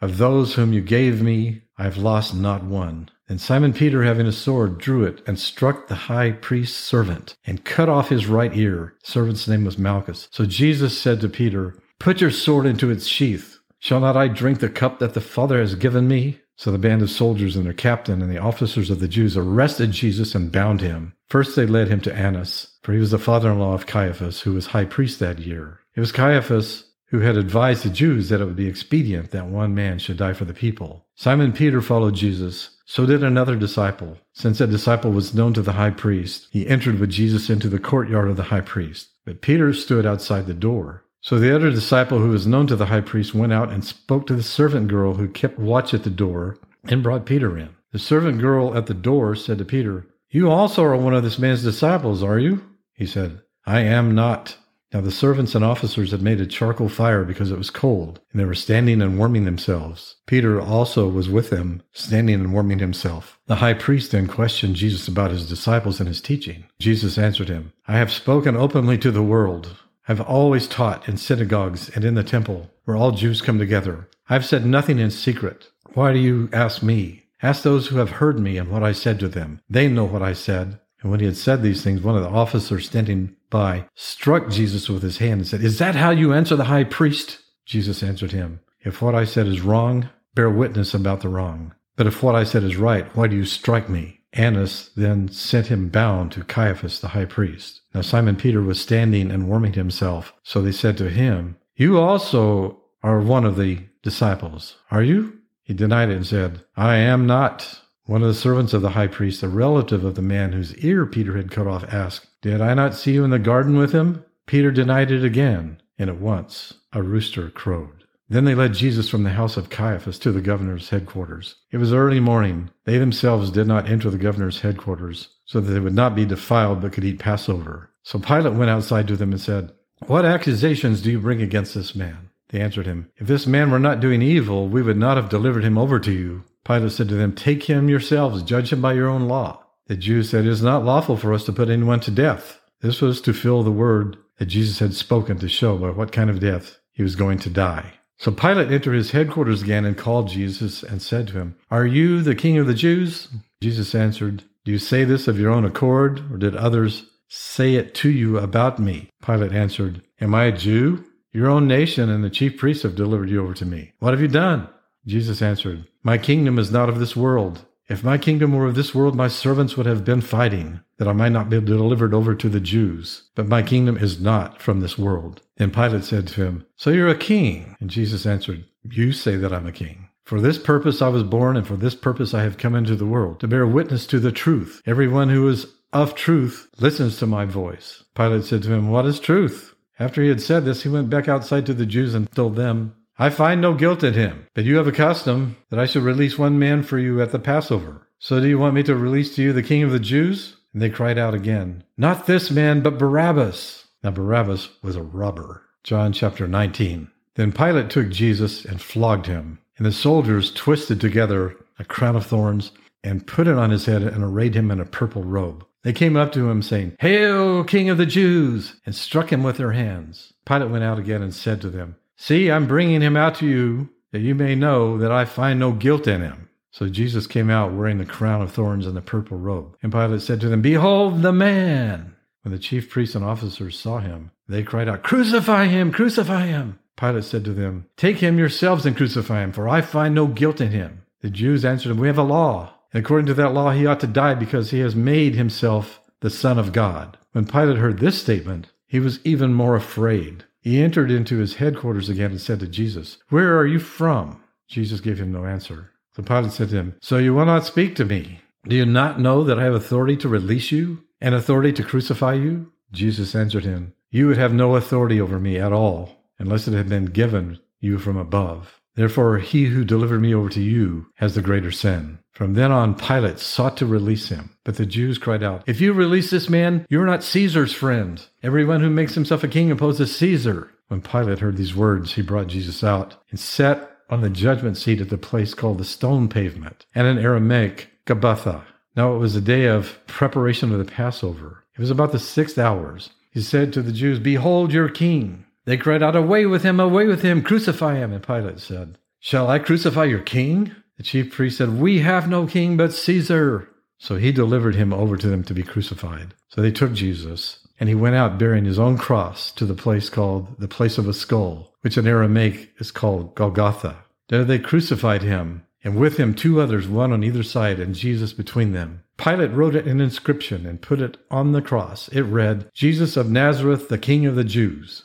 Of 0.00 0.18
those 0.18 0.54
whom 0.54 0.72
you 0.72 0.80
gave 0.80 1.22
me, 1.22 1.62
I 1.78 1.84
have 1.84 1.96
lost 1.96 2.34
not 2.34 2.64
one. 2.64 3.10
And 3.28 3.40
Simon 3.40 3.72
Peter, 3.72 4.04
having 4.04 4.26
a 4.26 4.32
sword, 4.32 4.78
drew 4.78 5.04
it 5.04 5.20
and 5.26 5.38
struck 5.38 5.88
the 5.88 5.94
high 5.94 6.32
priest's 6.32 6.76
servant 6.76 7.36
and 7.44 7.64
cut 7.64 7.88
off 7.88 8.08
his 8.08 8.26
right 8.26 8.56
ear. 8.56 8.94
The 9.04 9.10
servant's 9.10 9.48
name 9.48 9.64
was 9.64 9.78
Malchus. 9.78 10.28
So 10.30 10.46
Jesus 10.46 10.96
said 10.96 11.20
to 11.20 11.28
Peter, 11.28 11.76
Put 11.98 12.20
your 12.20 12.30
sword 12.30 12.66
into 12.66 12.90
its 12.90 13.06
sheath. 13.06 13.58
Shall 13.78 14.00
not 14.00 14.16
I 14.16 14.28
drink 14.28 14.60
the 14.60 14.68
cup 14.68 14.98
that 15.00 15.14
the 15.14 15.20
Father 15.20 15.60
has 15.60 15.74
given 15.74 16.06
me? 16.06 16.40
So 16.56 16.70
the 16.70 16.78
band 16.78 17.02
of 17.02 17.10
soldiers 17.10 17.56
and 17.56 17.66
their 17.66 17.74
captain 17.74 18.22
and 18.22 18.30
the 18.30 18.40
officers 18.40 18.90
of 18.90 19.00
the 19.00 19.08
Jews 19.08 19.36
arrested 19.36 19.92
Jesus 19.92 20.34
and 20.34 20.50
bound 20.50 20.80
him. 20.80 21.12
First 21.28 21.56
they 21.56 21.66
led 21.66 21.88
him 21.88 22.00
to 22.02 22.14
Annas, 22.14 22.78
for 22.82 22.92
he 22.92 22.98
was 22.98 23.10
the 23.10 23.18
father 23.18 23.50
in 23.50 23.58
law 23.58 23.74
of 23.74 23.86
Caiaphas, 23.86 24.40
who 24.42 24.54
was 24.54 24.66
high 24.66 24.86
priest 24.86 25.20
that 25.20 25.40
year. 25.40 25.80
It 25.94 26.00
was 26.00 26.12
Caiaphas 26.12 26.84
who 27.08 27.20
had 27.20 27.36
advised 27.36 27.84
the 27.84 27.90
Jews 27.90 28.28
that 28.28 28.40
it 28.40 28.44
would 28.44 28.56
be 28.56 28.68
expedient 28.68 29.30
that 29.30 29.46
one 29.46 29.74
man 29.74 29.98
should 29.98 30.16
die 30.16 30.32
for 30.32 30.44
the 30.44 30.54
people. 30.54 31.06
Simon 31.14 31.52
Peter 31.52 31.80
followed 31.80 32.14
Jesus. 32.14 32.70
So 32.84 33.06
did 33.06 33.24
another 33.24 33.56
disciple. 33.56 34.18
Since 34.32 34.58
that 34.58 34.70
disciple 34.70 35.10
was 35.10 35.34
known 35.34 35.54
to 35.54 35.62
the 35.62 35.72
high 35.72 35.90
priest, 35.90 36.48
he 36.50 36.66
entered 36.68 37.00
with 37.00 37.10
Jesus 37.10 37.50
into 37.50 37.68
the 37.68 37.80
courtyard 37.80 38.28
of 38.28 38.36
the 38.36 38.44
high 38.44 38.60
priest. 38.60 39.08
But 39.24 39.40
Peter 39.40 39.72
stood 39.72 40.06
outside 40.06 40.46
the 40.46 40.54
door. 40.54 41.02
So 41.20 41.38
the 41.38 41.54
other 41.54 41.70
disciple 41.70 42.18
who 42.18 42.28
was 42.28 42.46
known 42.46 42.68
to 42.68 42.76
the 42.76 42.86
high 42.86 43.00
priest 43.00 43.34
went 43.34 43.52
out 43.52 43.72
and 43.72 43.84
spoke 43.84 44.26
to 44.28 44.34
the 44.34 44.42
servant 44.42 44.86
girl 44.88 45.14
who 45.14 45.26
kept 45.28 45.58
watch 45.58 45.92
at 45.92 46.04
the 46.04 46.10
door 46.10 46.58
and 46.84 47.02
brought 47.02 47.26
Peter 47.26 47.58
in. 47.58 47.70
The 47.90 47.98
servant 47.98 48.40
girl 48.40 48.76
at 48.76 48.86
the 48.86 48.94
door 48.94 49.34
said 49.34 49.58
to 49.58 49.64
Peter, 49.64 50.06
You 50.30 50.50
also 50.50 50.84
are 50.84 50.96
one 50.96 51.14
of 51.14 51.24
this 51.24 51.38
man's 51.38 51.64
disciples, 51.64 52.22
are 52.22 52.38
you? 52.38 52.62
He 52.92 53.06
said, 53.06 53.42
I 53.64 53.80
am 53.80 54.14
not. 54.14 54.56
Now 54.92 55.00
the 55.00 55.10
servants 55.10 55.54
and 55.54 55.64
officers 55.64 56.12
had 56.12 56.22
made 56.22 56.40
a 56.40 56.46
charcoal 56.46 56.88
fire 56.88 57.24
because 57.24 57.50
it 57.50 57.58
was 57.58 57.70
cold, 57.70 58.20
and 58.30 58.40
they 58.40 58.44
were 58.44 58.54
standing 58.54 59.02
and 59.02 59.18
warming 59.18 59.44
themselves. 59.44 60.16
Peter 60.26 60.60
also 60.60 61.08
was 61.08 61.28
with 61.28 61.50
them, 61.50 61.82
standing 61.92 62.36
and 62.36 62.52
warming 62.52 62.78
himself. 62.78 63.38
The 63.46 63.56
high 63.56 63.74
priest 63.74 64.12
then 64.12 64.28
questioned 64.28 64.76
Jesus 64.76 65.08
about 65.08 65.32
his 65.32 65.48
disciples 65.48 65.98
and 65.98 66.08
his 66.08 66.20
teaching. 66.20 66.64
Jesus 66.78 67.18
answered 67.18 67.48
him, 67.48 67.72
I 67.88 67.98
have 67.98 68.12
spoken 68.12 68.56
openly 68.56 68.96
to 68.98 69.10
the 69.10 69.22
world. 69.22 69.76
I 70.08 70.12
have 70.12 70.20
always 70.20 70.68
taught 70.68 71.08
in 71.08 71.16
synagogues 71.16 71.88
and 71.90 72.04
in 72.04 72.14
the 72.14 72.22
temple, 72.22 72.70
where 72.84 72.96
all 72.96 73.10
Jews 73.10 73.42
come 73.42 73.58
together. 73.58 74.08
I 74.28 74.34
have 74.34 74.46
said 74.46 74.64
nothing 74.64 75.00
in 75.00 75.10
secret. 75.10 75.68
Why 75.94 76.12
do 76.12 76.20
you 76.20 76.48
ask 76.52 76.82
me? 76.82 77.24
Ask 77.42 77.62
those 77.62 77.88
who 77.88 77.96
have 77.96 78.10
heard 78.10 78.38
me 78.38 78.56
and 78.56 78.70
what 78.70 78.84
I 78.84 78.92
said 78.92 79.18
to 79.20 79.28
them. 79.28 79.60
They 79.68 79.88
know 79.88 80.04
what 80.04 80.22
I 80.22 80.32
said. 80.32 80.78
And 81.02 81.10
when 81.10 81.20
he 81.20 81.26
had 81.26 81.36
said 81.36 81.62
these 81.62 81.82
things, 81.82 82.00
one 82.00 82.16
of 82.16 82.22
the 82.22 82.28
officers 82.28 82.86
standing 82.86 83.36
by 83.50 83.88
struck 83.94 84.50
Jesus 84.50 84.88
with 84.88 85.02
his 85.02 85.18
hand 85.18 85.40
and 85.40 85.46
said, 85.46 85.62
Is 85.62 85.78
that 85.78 85.94
how 85.94 86.10
you 86.10 86.32
answer 86.32 86.56
the 86.56 86.64
high 86.64 86.84
priest? 86.84 87.38
Jesus 87.64 88.02
answered 88.02 88.32
him, 88.32 88.60
If 88.80 89.02
what 89.02 89.14
I 89.14 89.24
said 89.24 89.46
is 89.46 89.60
wrong, 89.60 90.08
bear 90.34 90.50
witness 90.50 90.94
about 90.94 91.20
the 91.20 91.28
wrong. 91.28 91.74
But 91.96 92.06
if 92.06 92.22
what 92.22 92.34
I 92.34 92.44
said 92.44 92.62
is 92.62 92.76
right, 92.76 93.06
why 93.16 93.26
do 93.26 93.36
you 93.36 93.44
strike 93.44 93.88
me? 93.88 94.20
Annas 94.32 94.90
then 94.96 95.28
sent 95.28 95.68
him 95.68 95.88
bound 95.88 96.30
to 96.32 96.44
Caiaphas 96.44 97.00
the 97.00 97.08
high 97.08 97.24
priest. 97.24 97.80
Now 97.94 98.02
Simon 98.02 98.36
Peter 98.36 98.60
was 98.60 98.80
standing 98.80 99.30
and 99.30 99.48
warming 99.48 99.72
himself. 99.72 100.34
So 100.42 100.60
they 100.60 100.72
said 100.72 100.98
to 100.98 101.08
him, 101.08 101.56
You 101.74 101.98
also 101.98 102.82
are 103.02 103.20
one 103.20 103.44
of 103.44 103.56
the 103.56 103.80
disciples, 104.02 104.76
are 104.90 105.02
you? 105.02 105.38
He 105.62 105.74
denied 105.74 106.10
it 106.10 106.16
and 106.16 106.26
said, 106.26 106.64
I 106.76 106.96
am 106.96 107.26
not. 107.26 107.80
One 108.04 108.22
of 108.22 108.28
the 108.28 108.34
servants 108.34 108.72
of 108.72 108.82
the 108.82 108.90
high 108.90 109.08
priest, 109.08 109.42
a 109.42 109.48
relative 109.48 110.04
of 110.04 110.14
the 110.14 110.22
man 110.22 110.52
whose 110.52 110.76
ear 110.76 111.06
Peter 111.06 111.36
had 111.36 111.50
cut 111.50 111.66
off, 111.66 111.82
asked, 111.92 112.25
Did 112.42 112.60
I 112.60 112.74
not 112.74 112.94
see 112.94 113.12
you 113.12 113.24
in 113.24 113.30
the 113.30 113.38
garden 113.38 113.76
with 113.76 113.92
him? 113.92 114.24
Peter 114.46 114.70
denied 114.70 115.10
it 115.10 115.24
again, 115.24 115.80
and 115.98 116.08
at 116.08 116.20
once 116.20 116.74
a 116.92 117.02
rooster 117.02 117.50
crowed. 117.50 118.04
Then 118.28 118.44
they 118.44 118.54
led 118.54 118.74
Jesus 118.74 119.08
from 119.08 119.22
the 119.22 119.30
house 119.30 119.56
of 119.56 119.70
Caiaphas 119.70 120.18
to 120.20 120.32
the 120.32 120.40
governor's 120.40 120.88
headquarters. 120.88 121.56
It 121.70 121.76
was 121.76 121.92
early 121.92 122.18
morning. 122.18 122.70
They 122.84 122.98
themselves 122.98 123.50
did 123.50 123.68
not 123.68 123.88
enter 123.88 124.10
the 124.10 124.18
governor's 124.18 124.60
headquarters, 124.60 125.28
so 125.44 125.60
that 125.60 125.72
they 125.72 125.80
would 125.80 125.94
not 125.94 126.16
be 126.16 126.24
defiled 126.24 126.82
but 126.82 126.92
could 126.92 127.04
eat 127.04 127.20
Passover. 127.20 127.90
So 128.02 128.18
Pilate 128.18 128.54
went 128.54 128.70
outside 128.70 129.06
to 129.08 129.16
them 129.16 129.32
and 129.32 129.40
said, 129.40 129.72
What 130.06 130.24
accusations 130.24 131.02
do 131.02 131.10
you 131.10 131.20
bring 131.20 131.40
against 131.40 131.74
this 131.74 131.94
man? 131.94 132.30
They 132.48 132.60
answered 132.60 132.86
him, 132.86 133.10
If 133.16 133.26
this 133.26 133.46
man 133.46 133.70
were 133.70 133.78
not 133.78 134.00
doing 134.00 134.22
evil, 134.22 134.68
we 134.68 134.82
would 134.82 134.96
not 134.96 135.16
have 135.16 135.28
delivered 135.28 135.64
him 135.64 135.78
over 135.78 135.98
to 136.00 136.12
you. 136.12 136.44
Pilate 136.64 136.92
said 136.92 137.08
to 137.08 137.14
them, 137.14 137.32
Take 137.32 137.64
him 137.64 137.88
yourselves, 137.88 138.42
judge 138.42 138.72
him 138.72 138.80
by 138.80 138.94
your 138.94 139.08
own 139.08 139.28
law. 139.28 139.65
The 139.86 139.96
Jews 139.96 140.30
said, 140.30 140.44
It 140.44 140.50
is 140.50 140.62
not 140.62 140.84
lawful 140.84 141.16
for 141.16 141.32
us 141.32 141.44
to 141.44 141.52
put 141.52 141.68
anyone 141.68 142.00
to 142.00 142.10
death. 142.10 142.60
This 142.80 143.00
was 143.00 143.20
to 143.22 143.32
fill 143.32 143.62
the 143.62 143.70
word 143.70 144.16
that 144.38 144.46
Jesus 144.46 144.78
had 144.78 144.94
spoken 144.94 145.38
to 145.38 145.48
show 145.48 145.78
by 145.78 145.90
what 145.90 146.12
kind 146.12 146.28
of 146.28 146.40
death 146.40 146.78
he 146.92 147.02
was 147.02 147.16
going 147.16 147.38
to 147.40 147.50
die. 147.50 147.92
So 148.18 148.30
Pilate 148.30 148.72
entered 148.72 148.94
his 148.94 149.10
headquarters 149.10 149.62
again 149.62 149.84
and 149.84 149.96
called 149.96 150.28
Jesus 150.28 150.82
and 150.82 151.02
said 151.02 151.28
to 151.28 151.34
him, 151.34 151.56
Are 151.70 151.86
you 151.86 152.22
the 152.22 152.34
king 152.34 152.58
of 152.58 152.66
the 152.66 152.74
Jews? 152.74 153.28
Jesus 153.62 153.94
answered, 153.94 154.44
Do 154.64 154.72
you 154.72 154.78
say 154.78 155.04
this 155.04 155.28
of 155.28 155.38
your 155.38 155.50
own 155.50 155.64
accord, 155.64 156.22
or 156.32 156.38
did 156.38 156.56
others 156.56 157.06
say 157.28 157.74
it 157.74 157.94
to 157.96 158.10
you 158.10 158.38
about 158.38 158.78
me? 158.78 159.10
Pilate 159.24 159.52
answered, 159.52 160.02
Am 160.20 160.34
I 160.34 160.44
a 160.44 160.52
Jew? 160.52 161.04
Your 161.32 161.50
own 161.50 161.68
nation 161.68 162.08
and 162.08 162.24
the 162.24 162.30
chief 162.30 162.56
priests 162.56 162.82
have 162.82 162.94
delivered 162.96 163.28
you 163.28 163.42
over 163.42 163.52
to 163.54 163.66
me. 163.66 163.92
What 163.98 164.12
have 164.12 164.22
you 164.22 164.28
done? 164.28 164.68
Jesus 165.06 165.42
answered, 165.42 165.86
My 166.02 166.16
kingdom 166.16 166.58
is 166.58 166.70
not 166.70 166.88
of 166.88 166.98
this 166.98 167.14
world. 167.14 167.66
If 167.88 168.02
my 168.02 168.18
kingdom 168.18 168.52
were 168.52 168.66
of 168.66 168.74
this 168.74 168.94
world, 168.94 169.14
my 169.14 169.28
servants 169.28 169.76
would 169.76 169.86
have 169.86 170.04
been 170.04 170.20
fighting, 170.20 170.80
that 170.98 171.06
I 171.06 171.12
might 171.12 171.32
not 171.32 171.48
be 171.48 171.60
delivered 171.60 172.12
over 172.12 172.34
to 172.34 172.48
the 172.48 172.58
Jews. 172.58 173.22
But 173.36 173.46
my 173.46 173.62
kingdom 173.62 173.96
is 173.96 174.20
not 174.20 174.60
from 174.60 174.80
this 174.80 174.98
world. 174.98 175.42
Then 175.56 175.70
Pilate 175.70 176.02
said 176.02 176.26
to 176.28 176.44
him, 176.44 176.66
So 176.76 176.90
you're 176.90 177.08
a 177.08 177.16
king? 177.16 177.76
And 177.78 177.88
Jesus 177.88 178.26
answered, 178.26 178.64
You 178.82 179.12
say 179.12 179.36
that 179.36 179.52
I'm 179.52 179.66
a 179.66 179.72
king. 179.72 180.08
For 180.24 180.40
this 180.40 180.58
purpose 180.58 181.00
I 181.00 181.08
was 181.08 181.22
born, 181.22 181.56
and 181.56 181.64
for 181.64 181.76
this 181.76 181.94
purpose 181.94 182.34
I 182.34 182.42
have 182.42 182.58
come 182.58 182.74
into 182.74 182.96
the 182.96 183.06
world, 183.06 183.38
to 183.40 183.46
bear 183.46 183.64
witness 183.64 184.06
to 184.08 184.18
the 184.18 184.32
truth. 184.32 184.82
Everyone 184.84 185.28
who 185.28 185.46
is 185.48 185.66
of 185.92 186.16
truth 186.16 186.68
listens 186.78 187.18
to 187.18 187.26
my 187.28 187.44
voice. 187.44 188.02
Pilate 188.16 188.44
said 188.44 188.64
to 188.64 188.72
him, 188.72 188.90
What 188.90 189.06
is 189.06 189.20
truth? 189.20 189.74
After 190.00 190.22
he 190.22 190.28
had 190.28 190.42
said 190.42 190.64
this, 190.64 190.82
he 190.82 190.88
went 190.88 191.08
back 191.08 191.28
outside 191.28 191.64
to 191.66 191.74
the 191.74 191.86
Jews 191.86 192.14
and 192.14 192.30
told 192.32 192.56
them, 192.56 192.96
I 193.18 193.30
find 193.30 193.60
no 193.60 193.72
guilt 193.72 194.04
in 194.04 194.12
him, 194.12 194.46
but 194.52 194.64
you 194.64 194.76
have 194.76 194.86
a 194.86 194.92
custom 194.92 195.56
that 195.70 195.78
I 195.78 195.86
should 195.86 196.02
release 196.02 196.38
one 196.38 196.58
man 196.58 196.82
for 196.82 196.98
you 196.98 197.22
at 197.22 197.32
the 197.32 197.38
Passover. 197.38 198.06
So 198.18 198.40
do 198.40 198.46
you 198.46 198.58
want 198.58 198.74
me 198.74 198.82
to 198.82 198.94
release 198.94 199.34
to 199.36 199.42
you 199.42 199.52
the 199.52 199.62
king 199.62 199.82
of 199.82 199.90
the 199.90 199.98
Jews? 199.98 200.56
And 200.72 200.82
they 200.82 200.90
cried 200.90 201.16
out 201.16 201.32
again, 201.32 201.84
Not 201.96 202.26
this 202.26 202.50
man, 202.50 202.82
but 202.82 202.98
Barabbas. 202.98 203.86
Now 204.02 204.10
Barabbas 204.10 204.68
was 204.82 204.96
a 204.96 205.02
robber. 205.02 205.62
John 205.82 206.12
chapter 206.12 206.46
19. 206.46 207.10
Then 207.36 207.52
Pilate 207.52 207.88
took 207.88 208.10
Jesus 208.10 208.64
and 208.64 208.82
flogged 208.82 209.26
him, 209.26 209.60
and 209.78 209.86
the 209.86 209.92
soldiers 209.92 210.52
twisted 210.52 211.00
together 211.00 211.56
a 211.78 211.84
crown 211.84 212.16
of 212.16 212.26
thorns 212.26 212.72
and 213.02 213.26
put 213.26 213.46
it 213.46 213.56
on 213.56 213.70
his 213.70 213.86
head 213.86 214.02
and 214.02 214.22
arrayed 214.24 214.54
him 214.54 214.70
in 214.70 214.80
a 214.80 214.84
purple 214.84 215.22
robe. 215.22 215.64
They 215.84 215.92
came 215.92 216.16
up 216.16 216.32
to 216.32 216.50
him, 216.50 216.60
saying, 216.62 216.96
Hail, 216.98 217.62
King 217.64 217.88
of 217.88 217.96
the 217.96 218.06
Jews! 218.06 218.76
and 218.84 218.94
struck 218.94 219.32
him 219.32 219.42
with 219.42 219.56
their 219.56 219.72
hands. 219.72 220.32
Pilate 220.44 220.70
went 220.70 220.84
out 220.84 220.98
again 220.98 221.22
and 221.22 221.32
said 221.32 221.60
to 221.60 221.70
them, 221.70 221.96
See, 222.16 222.50
I'm 222.50 222.66
bringing 222.66 223.00
him 223.00 223.16
out 223.16 223.36
to 223.36 223.46
you, 223.46 223.90
that 224.12 224.20
you 224.20 224.34
may 224.34 224.54
know 224.54 224.98
that 224.98 225.12
I 225.12 225.24
find 225.24 225.60
no 225.60 225.72
guilt 225.72 226.06
in 226.06 226.22
him. 226.22 226.48
So 226.70 226.88
Jesus 226.88 227.26
came 227.26 227.50
out 227.50 227.72
wearing 227.72 227.98
the 227.98 228.04
crown 228.04 228.42
of 228.42 228.52
thorns 228.52 228.86
and 228.86 228.96
the 228.96 229.02
purple 229.02 229.38
robe. 229.38 229.76
And 229.82 229.92
Pilate 229.92 230.22
said 230.22 230.40
to 230.40 230.48
them, 230.48 230.62
Behold 230.62 231.22
the 231.22 231.32
man! 231.32 232.16
When 232.42 232.52
the 232.52 232.58
chief 232.58 232.90
priests 232.90 233.14
and 233.14 233.24
officers 233.24 233.78
saw 233.78 233.98
him, 233.98 234.30
they 234.48 234.62
cried 234.62 234.88
out, 234.88 235.02
Crucify 235.02 235.66
him! 235.66 235.92
Crucify 235.92 236.46
him! 236.46 236.78
Pilate 236.96 237.24
said 237.24 237.44
to 237.44 237.52
them, 237.52 237.86
Take 237.96 238.18
him 238.18 238.38
yourselves 238.38 238.86
and 238.86 238.96
crucify 238.96 239.42
him, 239.42 239.52
for 239.52 239.68
I 239.68 239.80
find 239.80 240.14
no 240.14 240.26
guilt 240.26 240.60
in 240.60 240.70
him. 240.70 241.02
The 241.20 241.30
Jews 241.30 241.64
answered 241.64 241.90
him, 241.90 241.98
We 241.98 242.06
have 242.06 242.18
a 242.18 242.22
law 242.22 242.76
and 242.96 243.04
according 243.04 243.26
to 243.26 243.34
that 243.34 243.52
law, 243.52 243.72
he 243.72 243.84
ought 243.84 244.00
to 244.00 244.06
die 244.06 244.34
because 244.34 244.70
he 244.70 244.80
has 244.80 244.96
made 244.96 245.34
himself 245.34 246.00
the 246.20 246.30
Son 246.30 246.58
of 246.58 246.72
God. 246.72 247.18
When 247.32 247.44
Pilate 247.44 247.76
heard 247.76 247.98
this 247.98 248.18
statement, 248.18 248.68
he 248.86 249.00
was 249.00 249.20
even 249.22 249.52
more 249.52 249.76
afraid. 249.76 250.44
He 250.66 250.82
entered 250.82 251.12
into 251.12 251.36
his 251.36 251.54
headquarters 251.54 252.08
again 252.08 252.32
and 252.32 252.40
said 252.40 252.58
to 252.58 252.66
Jesus, 252.66 253.18
Where 253.28 253.56
are 253.56 253.68
you 253.68 253.78
from? 253.78 254.42
Jesus 254.66 255.00
gave 255.00 255.20
him 255.20 255.30
no 255.30 255.44
answer. 255.44 255.92
The 256.16 256.24
Pilate 256.24 256.50
said 256.50 256.70
to 256.70 256.74
him, 256.74 256.96
So 257.00 257.18
you 257.18 257.34
will 257.34 257.46
not 257.46 257.64
speak 257.64 257.94
to 257.94 258.04
me? 258.04 258.40
Do 258.66 258.74
you 258.74 258.84
not 258.84 259.20
know 259.20 259.44
that 259.44 259.60
I 259.60 259.62
have 259.62 259.74
authority 259.74 260.16
to 260.16 260.28
release 260.28 260.72
you 260.72 261.04
and 261.20 261.36
authority 261.36 261.72
to 261.74 261.84
crucify 261.84 262.34
you? 262.34 262.72
Jesus 262.90 263.36
answered 263.36 263.62
him, 263.62 263.92
You 264.10 264.26
would 264.26 264.38
have 264.38 264.52
no 264.52 264.74
authority 264.74 265.20
over 265.20 265.38
me 265.38 265.56
at 265.56 265.72
all 265.72 266.16
unless 266.40 266.66
it 266.66 266.74
had 266.74 266.88
been 266.88 267.04
given 267.04 267.60
you 267.78 268.00
from 268.00 268.16
above. 268.16 268.80
Therefore, 268.96 269.38
he 269.38 269.66
who 269.66 269.84
delivered 269.84 270.20
me 270.20 270.34
over 270.34 270.48
to 270.48 270.60
you 270.60 271.06
has 271.16 271.34
the 271.34 271.42
greater 271.42 271.70
sin. 271.70 272.18
From 272.32 272.54
then 272.54 272.72
on, 272.72 272.94
Pilate 272.94 273.38
sought 273.38 273.76
to 273.78 273.86
release 273.86 274.28
him. 274.30 274.50
But 274.64 274.76
the 274.76 274.86
Jews 274.86 275.18
cried 275.18 275.42
out, 275.42 275.62
If 275.66 275.80
you 275.80 275.92
release 275.92 276.30
this 276.30 276.50
man, 276.50 276.86
you 276.88 277.00
are 277.00 277.06
not 277.06 277.22
Caesar's 277.22 277.72
friend. 277.72 278.26
Everyone 278.42 278.80
who 278.80 278.90
makes 278.90 279.14
himself 279.14 279.44
a 279.44 279.48
king 279.48 279.70
opposes 279.70 280.16
Caesar. 280.16 280.70
When 280.88 281.02
Pilate 281.02 281.38
heard 281.38 281.56
these 281.56 281.74
words, 281.74 282.14
he 282.14 282.22
brought 282.22 282.48
Jesus 282.48 282.84
out 282.84 283.16
and 283.30 283.40
sat 283.40 283.98
on 284.08 284.20
the 284.20 284.30
judgment 284.30 284.76
seat 284.76 285.00
at 285.00 285.08
the 285.08 285.18
place 285.18 285.54
called 285.54 285.78
the 285.78 285.84
stone 285.84 286.28
pavement, 286.28 286.86
and 286.94 287.06
in 287.06 287.18
Aramaic, 287.18 287.88
Gabbatha. 288.06 288.62
Now 288.94 289.14
it 289.14 289.18
was 289.18 289.34
the 289.34 289.40
day 289.40 289.66
of 289.66 289.98
preparation 290.06 290.72
of 290.72 290.78
the 290.78 290.84
Passover. 290.84 291.64
It 291.74 291.80
was 291.80 291.90
about 291.90 292.12
the 292.12 292.18
sixth 292.18 292.58
hours. 292.58 293.10
He 293.30 293.42
said 293.42 293.72
to 293.72 293.82
the 293.82 293.92
Jews, 293.92 294.18
Behold 294.18 294.72
your 294.72 294.88
king. 294.88 295.45
They 295.66 295.76
cried 295.76 296.02
out, 296.02 296.16
Away 296.16 296.46
with 296.46 296.62
him, 296.62 296.80
away 296.80 297.06
with 297.06 297.22
him, 297.22 297.42
crucify 297.42 297.96
him. 297.96 298.12
And 298.12 298.26
Pilate 298.26 298.60
said, 298.60 298.98
Shall 299.20 299.50
I 299.50 299.58
crucify 299.58 300.04
your 300.04 300.20
king? 300.20 300.74
The 300.96 301.02
chief 301.02 301.32
priest 301.32 301.58
said, 301.58 301.78
We 301.78 301.98
have 301.98 302.28
no 302.28 302.46
king 302.46 302.76
but 302.76 302.92
Caesar. 302.92 303.68
So 303.98 304.16
he 304.16 304.30
delivered 304.30 304.74
him 304.74 304.92
over 304.92 305.16
to 305.16 305.28
them 305.28 305.42
to 305.44 305.54
be 305.54 305.62
crucified. 305.62 306.34
So 306.48 306.60
they 306.62 306.70
took 306.70 306.92
Jesus, 306.92 307.66
and 307.80 307.88
he 307.88 307.94
went 307.94 308.14
out 308.14 308.38
bearing 308.38 308.64
his 308.64 308.78
own 308.78 308.96
cross 308.96 309.50
to 309.52 309.66
the 309.66 309.74
place 309.74 310.08
called 310.08 310.58
the 310.58 310.68
place 310.68 310.98
of 310.98 311.08
a 311.08 311.14
skull, 311.14 311.74
which 311.80 311.98
in 311.98 312.06
Aramaic 312.06 312.72
is 312.78 312.90
called 312.90 313.34
Golgotha. 313.34 314.04
There 314.28 314.44
they 314.44 314.58
crucified 314.58 315.22
him, 315.22 315.66
and 315.82 315.96
with 315.96 316.18
him 316.18 316.34
two 316.34 316.60
others, 316.60 316.86
one 316.86 317.12
on 317.12 317.24
either 317.24 317.42
side, 317.42 317.80
and 317.80 317.94
Jesus 317.94 318.32
between 318.32 318.72
them. 318.72 319.02
Pilate 319.16 319.52
wrote 319.52 319.74
an 319.74 320.00
inscription 320.00 320.66
and 320.66 320.82
put 320.82 321.00
it 321.00 321.16
on 321.30 321.52
the 321.52 321.62
cross. 321.62 322.08
It 322.08 322.22
read, 322.22 322.70
Jesus 322.74 323.16
of 323.16 323.30
Nazareth, 323.30 323.88
the 323.88 323.98
King 323.98 324.26
of 324.26 324.36
the 324.36 324.44
Jews. 324.44 325.04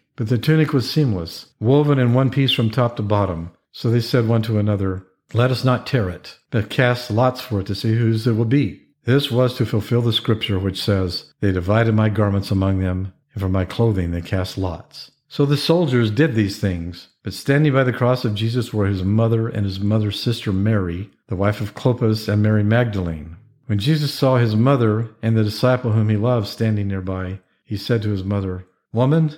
But 0.15 0.29
the 0.29 0.37
tunic 0.37 0.73
was 0.73 0.89
seamless, 0.89 1.47
woven 1.59 1.99
in 1.99 2.13
one 2.13 2.29
piece 2.29 2.51
from 2.51 2.69
top 2.69 2.95
to 2.97 3.03
bottom. 3.03 3.51
So 3.71 3.89
they 3.89 4.01
said 4.01 4.27
one 4.27 4.41
to 4.43 4.59
another, 4.59 5.05
let 5.33 5.49
us 5.49 5.63
not 5.63 5.87
tear 5.87 6.09
it, 6.09 6.37
but 6.49 6.69
cast 6.69 7.09
lots 7.09 7.39
for 7.39 7.61
it 7.61 7.67
to 7.67 7.75
see 7.75 7.95
whose 7.95 8.27
it 8.27 8.33
will 8.33 8.43
be. 8.43 8.81
This 9.05 9.31
was 9.31 9.55
to 9.55 9.65
fulfill 9.65 10.01
the 10.01 10.11
scripture 10.11 10.59
which 10.59 10.81
says, 10.81 11.33
They 11.39 11.53
divided 11.53 11.95
my 11.95 12.09
garments 12.09 12.51
among 12.51 12.79
them, 12.79 13.13
and 13.33 13.41
for 13.41 13.47
my 13.47 13.63
clothing 13.63 14.11
they 14.11 14.21
cast 14.21 14.57
lots. 14.57 15.11
So 15.29 15.45
the 15.45 15.55
soldiers 15.55 16.11
did 16.11 16.35
these 16.35 16.59
things, 16.59 17.07
but 17.23 17.33
standing 17.33 17.71
by 17.71 17.85
the 17.85 17.93
cross 17.93 18.25
of 18.25 18.35
Jesus 18.35 18.73
were 18.73 18.87
his 18.87 19.03
mother 19.03 19.47
and 19.47 19.65
his 19.65 19.79
mother's 19.79 20.19
sister 20.19 20.51
Mary, 20.51 21.09
the 21.27 21.37
wife 21.37 21.61
of 21.61 21.75
Clopas, 21.75 22.27
and 22.27 22.43
Mary 22.43 22.63
Magdalene. 22.63 23.37
When 23.67 23.79
Jesus 23.79 24.13
saw 24.13 24.35
his 24.35 24.57
mother 24.57 25.11
and 25.21 25.37
the 25.37 25.45
disciple 25.45 25.93
whom 25.93 26.09
he 26.09 26.17
loved 26.17 26.47
standing 26.47 26.89
nearby, 26.89 27.39
he 27.63 27.77
said 27.77 28.01
to 28.01 28.09
his 28.09 28.25
mother, 28.25 28.65
Woman, 28.91 29.37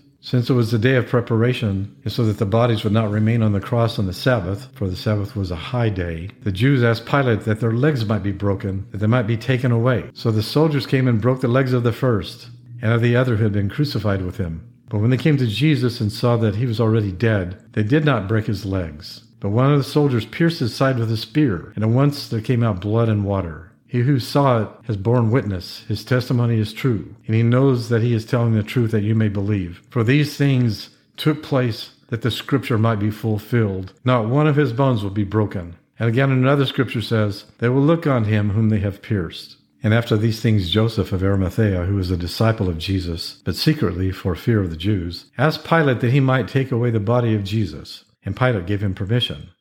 Since 0.23 0.51
it 0.51 0.53
was 0.53 0.69
the 0.69 0.77
day 0.77 0.97
of 0.97 1.07
preparation, 1.07 1.95
and 2.03 2.13
so 2.13 2.23
that 2.25 2.37
the 2.37 2.45
bodies 2.45 2.83
would 2.83 2.93
not 2.93 3.09
remain 3.09 3.41
on 3.41 3.53
the 3.53 3.59
cross 3.59 3.97
on 3.97 4.05
the 4.05 4.13
Sabbath, 4.13 4.67
for 4.75 4.87
the 4.87 4.95
Sabbath 4.95 5.35
was 5.35 5.49
a 5.49 5.55
high 5.55 5.89
day, 5.89 6.29
the 6.43 6.51
Jews 6.51 6.83
asked 6.83 7.07
Pilate 7.07 7.41
that 7.41 7.59
their 7.59 7.73
legs 7.73 8.05
might 8.05 8.21
be 8.21 8.31
broken, 8.31 8.85
that 8.91 8.99
they 8.99 9.07
might 9.07 9.25
be 9.25 9.35
taken 9.35 9.71
away. 9.71 10.11
So 10.13 10.29
the 10.29 10.43
soldiers 10.43 10.85
came 10.85 11.07
and 11.07 11.19
broke 11.19 11.41
the 11.41 11.47
legs 11.47 11.73
of 11.73 11.81
the 11.81 11.91
first, 11.91 12.51
and 12.83 12.93
of 12.93 13.01
the 13.01 13.15
other 13.15 13.37
who 13.37 13.45
had 13.45 13.53
been 13.53 13.67
crucified 13.67 14.21
with 14.21 14.37
him. 14.37 14.61
But 14.89 14.99
when 14.99 15.09
they 15.09 15.17
came 15.17 15.37
to 15.37 15.47
Jesus 15.47 15.99
and 15.99 16.11
saw 16.11 16.37
that 16.37 16.57
he 16.57 16.67
was 16.67 16.79
already 16.79 17.11
dead, 17.11 17.59
they 17.73 17.83
did 17.83 18.05
not 18.05 18.27
break 18.27 18.45
his 18.45 18.63
legs. 18.63 19.23
But 19.39 19.49
one 19.49 19.71
of 19.71 19.79
the 19.79 19.83
soldiers 19.83 20.27
pierced 20.27 20.59
his 20.59 20.75
side 20.75 20.99
with 20.99 21.11
a 21.11 21.17
spear, 21.17 21.71
and 21.73 21.83
at 21.83 21.89
once 21.89 22.27
there 22.27 22.41
came 22.41 22.61
out 22.61 22.79
blood 22.79 23.09
and 23.09 23.25
water. 23.25 23.70
He 23.91 24.03
who 24.03 24.19
saw 24.19 24.61
it 24.61 24.69
has 24.83 24.95
borne 24.95 25.31
witness. 25.31 25.83
His 25.89 26.05
testimony 26.05 26.57
is 26.61 26.71
true, 26.71 27.13
and 27.27 27.35
he 27.35 27.43
knows 27.43 27.89
that 27.89 28.01
he 28.01 28.13
is 28.13 28.25
telling 28.25 28.53
the 28.53 28.63
truth 28.63 28.91
that 28.91 29.03
you 29.03 29.15
may 29.15 29.27
believe. 29.27 29.81
For 29.89 30.01
these 30.01 30.37
things 30.37 30.91
took 31.17 31.43
place 31.43 31.89
that 32.07 32.21
the 32.21 32.31
scripture 32.31 32.77
might 32.77 32.99
be 32.99 33.11
fulfilled. 33.11 33.91
Not 34.05 34.29
one 34.29 34.47
of 34.47 34.55
his 34.55 34.71
bones 34.71 35.03
will 35.03 35.09
be 35.09 35.25
broken. 35.25 35.75
And 35.99 36.07
again, 36.07 36.31
another 36.31 36.65
scripture 36.65 37.01
says, 37.01 37.43
They 37.57 37.67
will 37.67 37.81
look 37.81 38.07
on 38.07 38.23
him 38.23 38.51
whom 38.51 38.69
they 38.69 38.79
have 38.79 39.01
pierced. 39.01 39.57
And 39.83 39.93
after 39.93 40.15
these 40.15 40.39
things, 40.39 40.69
Joseph 40.69 41.11
of 41.11 41.21
Arimathea, 41.21 41.83
who 41.83 41.95
was 41.95 42.11
a 42.11 42.15
disciple 42.15 42.69
of 42.69 42.77
Jesus, 42.77 43.41
but 43.43 43.57
secretly 43.57 44.13
for 44.13 44.35
fear 44.35 44.61
of 44.61 44.69
the 44.69 44.77
Jews, 44.77 45.25
asked 45.37 45.65
Pilate 45.65 45.99
that 45.99 46.13
he 46.13 46.21
might 46.21 46.47
take 46.47 46.71
away 46.71 46.91
the 46.91 47.01
body 47.01 47.35
of 47.35 47.43
Jesus. 47.43 48.05
And 48.23 48.37
Pilate 48.37 48.67
gave 48.67 48.81
him 48.81 48.93
permission. 48.93 49.49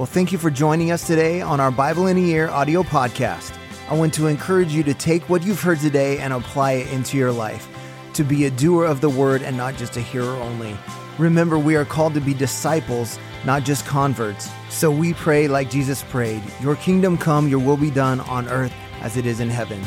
Well, 0.00 0.06
thank 0.06 0.32
you 0.32 0.38
for 0.38 0.48
joining 0.50 0.92
us 0.92 1.06
today 1.06 1.42
on 1.42 1.60
our 1.60 1.70
Bible 1.70 2.06
in 2.06 2.16
a 2.16 2.20
Year 2.20 2.48
audio 2.48 2.82
podcast. 2.82 3.54
I 3.86 3.94
want 3.94 4.14
to 4.14 4.28
encourage 4.28 4.72
you 4.72 4.82
to 4.84 4.94
take 4.94 5.28
what 5.28 5.42
you've 5.42 5.60
heard 5.60 5.78
today 5.78 6.16
and 6.20 6.32
apply 6.32 6.72
it 6.72 6.90
into 6.90 7.18
your 7.18 7.30
life, 7.30 7.68
to 8.14 8.24
be 8.24 8.46
a 8.46 8.50
doer 8.50 8.86
of 8.86 9.02
the 9.02 9.10
word 9.10 9.42
and 9.42 9.58
not 9.58 9.76
just 9.76 9.98
a 9.98 10.00
hearer 10.00 10.32
only. 10.36 10.74
Remember, 11.18 11.58
we 11.58 11.76
are 11.76 11.84
called 11.84 12.14
to 12.14 12.20
be 12.22 12.32
disciples, 12.32 13.18
not 13.44 13.62
just 13.62 13.84
converts. 13.84 14.48
So 14.70 14.90
we 14.90 15.12
pray 15.12 15.48
like 15.48 15.68
Jesus 15.68 16.02
prayed 16.04 16.42
Your 16.62 16.76
kingdom 16.76 17.18
come, 17.18 17.46
your 17.46 17.60
will 17.60 17.76
be 17.76 17.90
done 17.90 18.20
on 18.20 18.48
earth 18.48 18.72
as 19.02 19.18
it 19.18 19.26
is 19.26 19.40
in 19.40 19.50
heaven. 19.50 19.82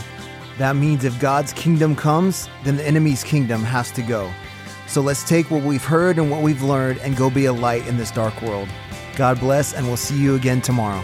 That 0.60 0.76
means 0.76 1.06
if 1.06 1.20
God's 1.20 1.54
kingdom 1.54 1.96
comes, 1.96 2.48
then 2.64 2.78
the 2.78 2.86
enemy's 2.86 3.24
kingdom 3.24 3.64
has 3.64 3.90
to 3.94 4.04
go. 4.04 4.32
So 4.86 5.02
let's 5.02 5.28
take 5.28 5.50
what 5.50 5.64
we've 5.64 5.84
heard 5.84 6.20
and 6.20 6.30
what 6.30 6.44
we've 6.44 6.62
learned 6.62 7.00
and 7.00 7.18
go 7.18 7.32
be 7.32 7.46
a 7.46 7.54
light 7.54 7.88
in 7.88 7.98
this 7.98 8.12
dark 8.12 8.40
world. 8.44 8.70
God 9.16 9.40
bless, 9.40 9.74
and 9.74 9.86
we'll 9.86 9.98
see 9.98 10.18
you 10.18 10.36
again 10.36 10.62
tomorrow. 10.62 11.04